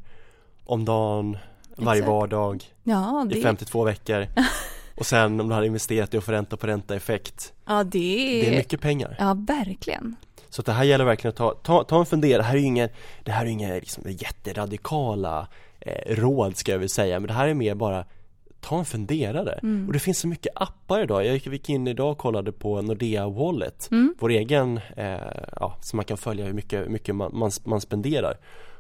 [0.65, 1.39] om dagen,
[1.77, 2.09] varje Exakt.
[2.13, 4.27] vardag Ja, i det, 52 veckor
[4.95, 7.99] och sen om du hade investerat i att få ränta på ränta effekt ja, det
[7.99, 8.45] är...
[8.45, 10.17] Det är mycket pengar Ja, verkligen.
[10.49, 12.65] Så det här gäller verkligen att ta, ta, ta en fundera, det här är ju
[12.67, 12.89] inga,
[13.25, 15.49] det här är inga liksom, jätteradikala
[15.85, 17.21] eh, råd ska jag väl säga.
[17.21, 18.05] Men det här är mer bara
[18.61, 19.53] ta en funderare.
[19.63, 19.87] Mm.
[19.87, 23.29] och det finns så mycket appar idag, jag gick in idag och kollade på Nordea
[23.29, 24.15] Wallet Mm.
[24.19, 25.19] vår egen, eh,
[25.61, 28.37] ja, så man kan följa hur mycket, mycket man, man, man spenderar.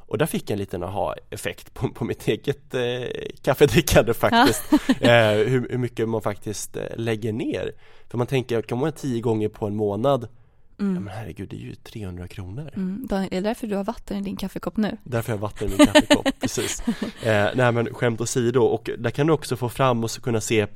[0.07, 3.09] Och där fick jag en liten aha-effekt på, på mitt eget eh,
[3.43, 4.63] kaffedrickande faktiskt.
[5.01, 7.73] Eh, hur, hur mycket man faktiskt eh, lägger ner.
[8.11, 10.29] För man tänker, kan man tio gånger på en månad
[10.77, 11.05] Ja Mm.
[11.05, 13.07] men herregud, det är ju 300 kronor Mm.
[13.09, 14.97] Daniel, är det därför du har vatten i din kaffekopp nu?
[15.05, 16.83] Därför har jag vatten i min kaffekopp, precis
[17.23, 20.41] eh, Nej men skämt åsido, och där kan du också få fram och så kunna
[20.41, 20.67] se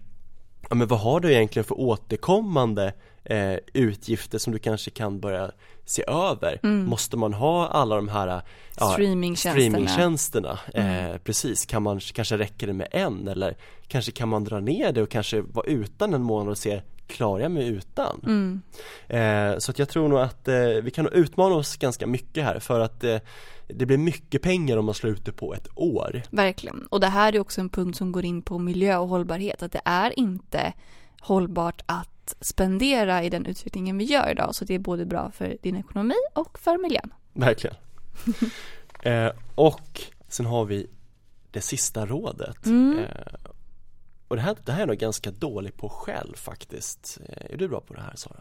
[0.70, 2.92] Ja men vad har du egentligen för återkommande
[3.24, 5.50] eh, utgifter som du kanske kan börja
[5.84, 6.60] se över?
[6.62, 6.84] Mm.
[6.86, 8.42] Måste man ha alla de här
[8.78, 9.52] ja, Streamingtjänsterna.
[9.70, 10.58] streamingtjänsterna?
[10.74, 11.18] Eh, Mm.
[11.24, 13.56] precis, kan man, kanske räcker det med en eller
[13.86, 17.42] kanske kan man dra ner det och kanske vara utan en månad och se Klarar
[17.42, 18.20] jag mig utan?
[18.26, 18.62] Mm.
[19.08, 22.58] Eh, så att jag tror nog att eh, vi kan utmana oss ganska mycket här
[22.58, 23.18] för att eh,
[23.68, 26.22] det blir mycket pengar om man slår ut det på ett år.
[26.30, 26.86] Verkligen.
[26.90, 29.62] Och det här är också en punkt som går in på miljö och hållbarhet.
[29.62, 30.72] Att det är inte
[31.20, 34.54] hållbart att spendera i den utvecklingen vi gör idag.
[34.54, 37.14] Så det är både bra för din ekonomi och för miljön.
[37.32, 37.76] Verkligen.
[39.02, 40.86] eh, och sen har vi
[41.50, 42.66] det sista rådet.
[42.66, 43.04] Mm.
[44.28, 47.18] Och det här, det här är nog ganska dålig på själv faktiskt.
[47.28, 48.40] Eh, är du bra på det här Sara?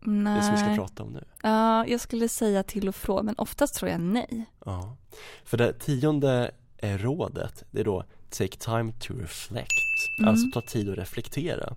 [0.00, 0.76] Det som vi ska Nej.
[0.76, 1.24] prata om nu.
[1.42, 4.44] Ja, jag skulle säga till och från, men oftast tror jag nej.
[4.64, 4.96] Ja.
[5.44, 9.72] För det tionde eh, rådet, det är då Take time to reflect,
[10.18, 10.28] Mm.
[10.30, 11.74] alltså ta tid att reflektera.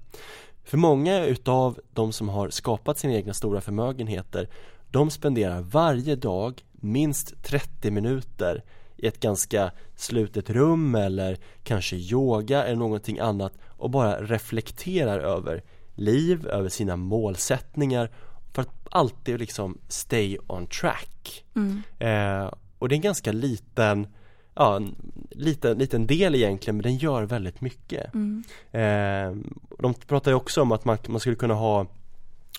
[0.63, 4.49] För många utav de som har skapat sina egna stora förmögenheter,
[4.89, 8.63] de spenderar varje dag minst 30 minuter
[9.01, 15.63] i ett ganska slutet rum eller kanske yoga eller någonting annat och bara reflekterar över
[15.95, 18.11] liv, över sina målsättningar
[18.53, 21.45] för att alltid liksom stay on track.
[21.55, 21.81] Mm.
[21.99, 24.07] Eh, och det är en ganska liten,
[24.55, 24.95] ja, en
[25.29, 28.13] liten, liten del egentligen men den gör väldigt mycket.
[28.13, 28.43] Mm.
[28.71, 31.85] Eh, de pratar ju också om att man, man skulle kunna ha,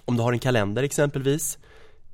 [0.05, 1.59] om du har en kalender exempelvis,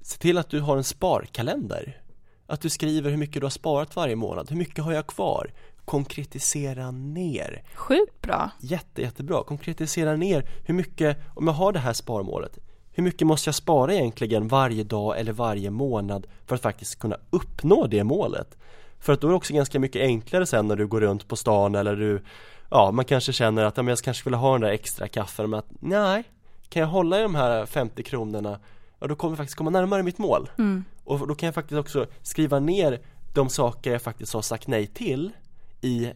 [0.02, 2.02] se till att du har en sparkalender.
[2.50, 5.50] Att du skriver hur mycket du har sparat varje månad, hur mycket har jag kvar?
[5.84, 7.62] Konkretisera ner.
[7.74, 8.50] Sjukt bra.
[8.60, 9.42] Jätte, jättebra.
[9.42, 12.58] Konkretisera ner hur mycket, om jag har det här sparmålet,
[12.92, 17.16] hur mycket måste jag spara egentligen varje dag eller varje månad för att faktiskt kunna
[17.30, 18.56] uppnå det målet?
[19.00, 21.36] För att då är det också ganska mycket enklare sen när du går runt på
[21.36, 22.22] stan eller du,
[22.70, 25.50] ja man kanske känner att ja, men jag kanske vill ha den där extra kaffen
[25.50, 26.24] men att nej,
[26.68, 28.58] kan jag hålla i de här 50 kronorna,
[28.98, 30.50] ja då kommer jag faktiskt komma närmare mitt mål.
[30.58, 30.84] Mm.
[31.04, 33.00] Och då kan jag faktiskt också skriva ner
[33.34, 35.32] de saker jag faktiskt har sagt nej till
[35.80, 36.12] i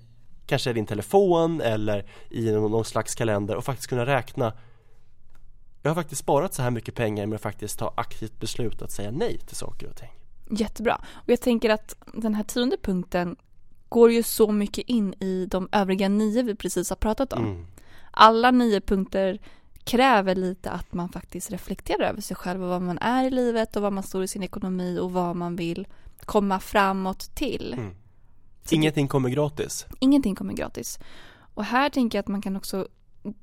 [0.47, 4.53] kanske din telefon eller i någon, slags kalender och faktiskt kunna räkna
[5.83, 9.11] Jag har faktiskt sparat så här mycket pengar men faktiskt ta aktivt beslut att säga
[9.11, 10.11] nej till saker och ting.
[10.51, 11.05] Jättebra.
[11.15, 13.37] Och jag tänker att den här tionde punkten
[13.89, 17.45] går ju så mycket in i de övriga nio vi precis har pratat om.
[17.45, 17.67] Mm.
[18.11, 19.41] Alla nio punkter
[19.85, 23.77] kräver lite att man faktiskt reflekterar över sig själv och vad man är i livet
[23.77, 25.87] och vad man står i sin ekonomi och vad man vill
[26.25, 27.75] komma framåt till.
[27.79, 27.95] Mm.
[28.71, 29.87] Ingenting kommer gratis.
[29.99, 30.99] Ingenting kommer gratis.
[31.55, 32.89] Och här tänker jag att man kan också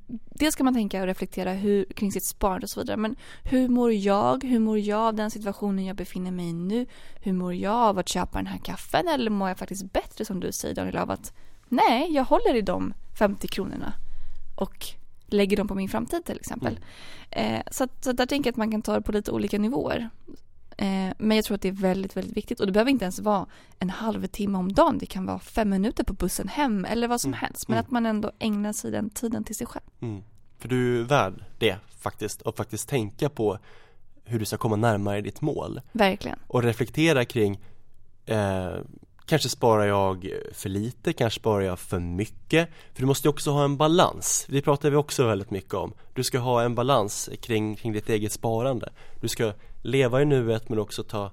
[0.10, 2.98] Dels kan man tänka och reflektera hur, kring sitt sparande och så vidare.
[2.98, 4.44] Men hur mår jag?
[4.44, 6.86] Hur mår jag av den situationen jag befinner mig i nu?
[7.22, 9.08] Hur mår jag av att köpa den här kaffen?
[9.08, 11.34] Eller mår jag faktiskt bättre som du säger Daniel av att
[11.68, 13.94] nej, jag håller i de 50 kronorna
[14.56, 14.88] och
[15.32, 16.80] lägger dem på min framtid till exempel.
[17.32, 19.60] Eh, så, att, så där tänker jag att man kan ta det på lite olika
[19.60, 20.10] nivåer.
[20.78, 22.60] Eh, men jag tror att det är väldigt, väldigt viktigt.
[22.60, 23.46] Och det behöver inte ens vara
[23.80, 24.98] en halvtimme om dagen.
[24.98, 27.40] Det kan vara fem minuter på bussen hem eller vad som Mm.
[27.40, 27.68] helst.
[27.68, 27.86] Men Mm.
[27.86, 29.86] att man ändå ägnar sig den tiden till sig själv.
[30.02, 30.24] Mm.
[30.60, 33.58] För du är värd det faktiskt och faktiskt tänka på
[34.24, 36.40] hur du ska komma närmare ditt mål Verkligen.
[36.48, 37.60] och reflektera kring
[38.26, 38.70] eh,
[39.30, 43.64] Kanske sparar jag för lite, kanske sparar jag för mycket För du måste också ha
[43.64, 47.76] en balans, det pratar vi också väldigt mycket om Du ska ha en balans kring,
[47.76, 48.90] kring ditt eget sparande
[49.22, 51.32] Du ska leva i nuet men också ta,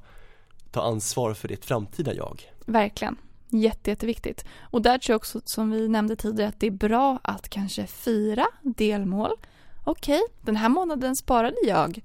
[0.71, 3.17] ta ansvar för ditt framtida jag Verkligen.
[3.51, 4.45] Jätte, jätteviktigt.
[4.61, 7.87] Och där tror jag också, som vi nämnde tidigare, att det är bra att kanske
[7.87, 9.33] fira delmål.
[9.85, 12.01] Okej, den här månaden sparade jag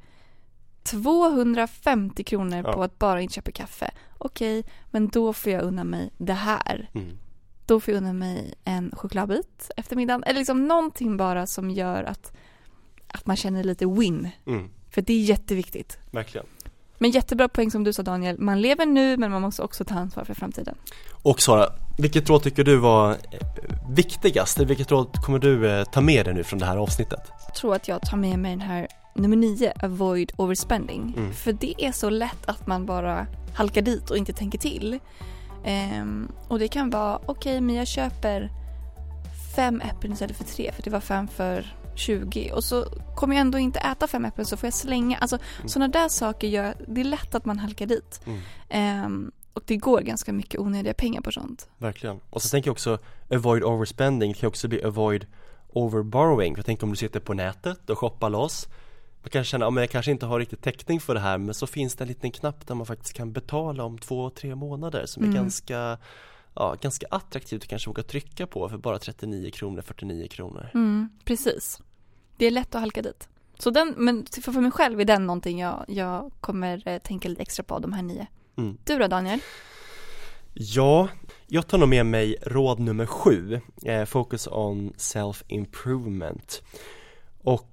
[0.83, 2.73] 250 kronor Ja.
[2.73, 3.91] på att bara inköpa kaffe.
[4.23, 6.89] Okej, men då får jag unna mig det här.
[6.93, 7.17] mm.
[7.65, 10.23] Då får jag unna mig en chokladbit efter middagen.
[10.23, 12.33] Eller liksom någonting bara som gör att,
[13.07, 14.29] att man känner lite win.
[14.47, 14.69] Mm.
[14.89, 15.97] För det är jätteviktigt.
[16.11, 16.47] Verkligen
[16.97, 18.39] Men jättebra poäng som du sa Daniel.
[18.39, 20.75] Man lever nu men man måste också ta ansvar för framtiden.
[21.23, 23.17] Och Sara, vilket råd tycker du var eh,
[23.89, 24.59] viktigast?
[24.59, 27.21] Vilket råd kommer du eh, ta med dig nu från det här avsnittet?
[27.47, 31.13] Jag tror att jag tar med mig den här nummer nio, avoid overspending.
[31.17, 31.33] Mm.
[31.33, 34.99] För det är så lätt att man bara halkar dit och inte tänker till.
[35.65, 38.49] Ehm, och det kan vara, okej men jag köper
[39.55, 43.41] fem äpplen istället för tre för det var fem för 20 och så kommer jag
[43.41, 45.17] ändå inte äta fem äpplen så får jag slänga.
[45.17, 45.69] Alltså Mm.
[45.69, 48.21] sådana där saker gör, det är lätt att man halkar dit.
[48.25, 48.39] Mm.
[48.69, 51.69] Ehm, och det går ganska mycket onödiga pengar på sånt.
[51.77, 52.19] Verkligen.
[52.29, 52.97] Och så tänker jag också
[53.33, 55.25] avoid overspending, det kan också bli avoid
[55.69, 56.55] overborrowing.
[56.55, 58.67] För jag tänker om du sitter på nätet och shoppar loss
[59.23, 61.53] Man kan känna, ja men jag kanske inte har riktigt täckning för det här men
[61.53, 65.05] så finns det en liten knapp där man faktiskt kan betala om två, tre månader
[65.05, 65.35] som är Mm.
[65.41, 65.97] ganska
[66.53, 71.09] Ja, ganska attraktivt att kanske våga trycka på för bara 39 kronor, 49 kronor Mm,
[71.25, 71.81] precis.
[72.37, 73.29] Det är lätt att halka dit.
[73.59, 77.41] Så den, men för mig själv är den någonting jag, jag kommer eh, tänka lite
[77.41, 78.27] extra på de här nio.
[78.57, 78.77] Mm.
[78.83, 79.39] Du då Daniel?
[80.53, 81.07] Ja,
[81.47, 86.61] jag tar nog med mig råd nummer sju, eh, Focus on self-improvement
[87.43, 87.67] Och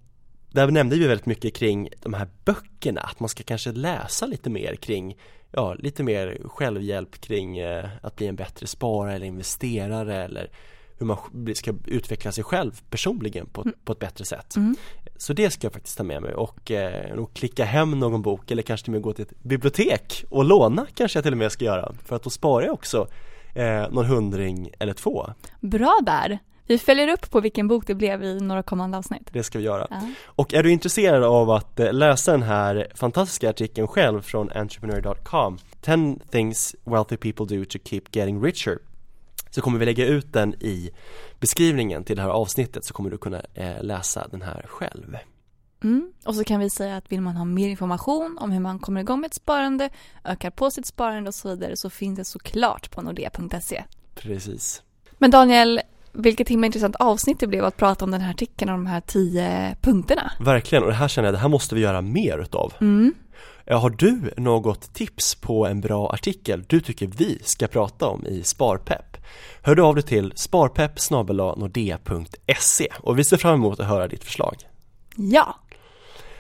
[0.50, 4.50] där nämnde vi väldigt mycket kring de här böckerna, att man ska kanske läsa lite
[4.50, 5.16] mer kring
[5.50, 10.50] Ja, lite mer självhjälp kring eh, att bli en bättre sparare eller investerare eller
[10.98, 13.74] hur man sk- ska utveckla sig själv personligen på, Mm.
[13.84, 14.76] på ett bättre sätt Mm.
[15.16, 18.50] Så det ska jag faktiskt ta med mig och eh, nog klicka hem någon bok
[18.50, 21.38] eller kanske till och med gå till ett bibliotek och låna kanske jag till och
[21.38, 23.08] med ska göra för att då sparar jag också
[23.54, 25.26] eh, någon hundring eller två
[25.61, 26.38] Bra där!
[26.68, 29.28] Vi följer upp på vilken bok det blev i några kommande avsnitt.
[29.33, 29.87] Det ska vi göra.
[29.90, 30.00] Ja.
[30.24, 35.59] Och är du intresserad av att eh, läsa den här fantastiska artikeln själv från entrepreneur.com
[35.81, 38.78] 10 things wealthy people do to keep getting richer
[39.50, 40.90] så kommer vi lägga ut den i
[41.40, 45.16] beskrivningen till det här avsnittet så kommer du kunna eh, läsa den här själv.
[45.83, 46.12] Mm.
[46.24, 49.00] Och så kan vi säga att vill man ha mer information om hur man kommer
[49.00, 49.90] igång med ett sparande,
[50.24, 53.85] ökar på sitt sparande och så vidare så finns det såklart på nordea.se.
[54.14, 54.83] Precis.
[55.18, 55.81] Men Daniel,
[56.18, 59.00] vilket himla intressant avsnitt det blev att prata om den här artikeln och de här
[59.00, 60.33] tio punkterna.
[60.40, 62.72] Verkligen, och det här känner jag, det här måste vi göra mer utav.
[62.81, 63.14] Mm.
[63.66, 68.26] Eh, Har du något tips på en bra artikel du tycker vi ska prata om
[68.26, 69.16] i Sparpepp?
[69.62, 70.98] Hör du av dig till sparpepp
[73.00, 74.57] och vi ser fram emot att höra ditt förslag.
[75.16, 75.57] Ja,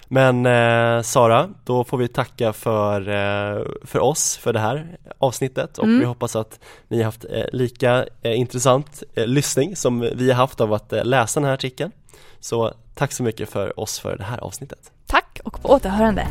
[0.08, 5.78] Men eh, Sara, då får vi tacka för, eh, för oss för det här avsnittet
[5.78, 5.98] och Mm.
[5.98, 10.36] vi hoppas att ni har haft eh, lika eh, intressant eh, lyssning som vi har
[10.36, 11.92] haft av att eh, läsa den här artikeln.
[12.40, 14.92] Så tack så mycket för oss för det här avsnittet.
[15.06, 16.26] tack och på återhörande.